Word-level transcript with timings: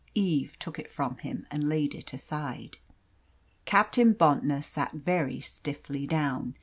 Eve 0.15 0.57
took 0.57 0.79
it 0.79 0.89
from 0.89 1.17
him 1.17 1.45
and 1.51 1.69
laid 1.69 1.93
it 1.93 2.11
aside. 2.11 2.77
Captain 3.65 4.13
Bontnor 4.15 4.63
sat 4.63 4.93
very 4.93 5.39
stiffly 5.39 6.07
down. 6.07 6.55